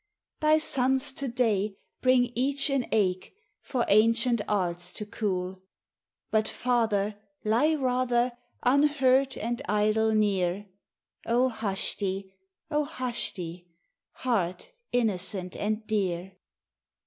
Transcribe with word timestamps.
Thy 0.39 0.57
sons 0.57 1.13
to 1.13 1.27
day 1.27 1.75
bring 2.01 2.31
each 2.33 2.71
an 2.71 2.87
ache 2.91 3.35
For 3.59 3.85
ancient 3.87 4.41
arts 4.47 4.91
to 4.93 5.05
cool. 5.05 5.61
But, 6.31 6.47
father, 6.47 7.19
lie 7.45 7.75
rather 7.75 8.35
Unhurt 8.63 9.37
and 9.37 9.61
idle 9.69 10.11
near: 10.15 10.65
O 11.27 11.49
hush 11.49 11.97
thee, 11.97 12.33
O 12.71 12.83
hush 12.83 13.35
thee! 13.35 13.67
heart 14.13 14.71
innocent 14.91 15.55
and 15.55 15.85
dear. 15.85 16.31